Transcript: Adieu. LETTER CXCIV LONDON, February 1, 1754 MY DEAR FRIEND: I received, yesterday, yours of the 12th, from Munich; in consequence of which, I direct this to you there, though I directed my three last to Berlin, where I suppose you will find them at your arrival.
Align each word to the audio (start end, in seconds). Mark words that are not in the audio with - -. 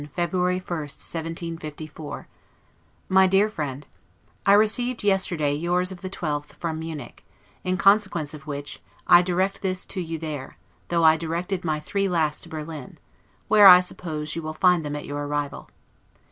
Adieu. 0.01 0.09
LETTER 0.17 0.25
CXCIV 0.25 0.33
LONDON, 0.33 0.57
February 0.57 0.57
1, 0.57 0.79
1754 0.79 2.27
MY 3.09 3.27
DEAR 3.27 3.49
FRIEND: 3.51 3.87
I 4.47 4.53
received, 4.53 5.03
yesterday, 5.03 5.53
yours 5.53 5.91
of 5.91 6.01
the 6.01 6.09
12th, 6.09 6.53
from 6.53 6.79
Munich; 6.79 7.23
in 7.63 7.77
consequence 7.77 8.33
of 8.33 8.47
which, 8.47 8.81
I 9.05 9.21
direct 9.21 9.61
this 9.61 9.85
to 9.85 10.01
you 10.01 10.17
there, 10.17 10.57
though 10.87 11.03
I 11.03 11.17
directed 11.17 11.63
my 11.63 11.79
three 11.79 12.09
last 12.09 12.41
to 12.41 12.49
Berlin, 12.49 12.97
where 13.47 13.67
I 13.67 13.79
suppose 13.79 14.35
you 14.35 14.41
will 14.41 14.53
find 14.55 14.83
them 14.83 14.95
at 14.95 15.05
your 15.05 15.27
arrival. 15.27 15.69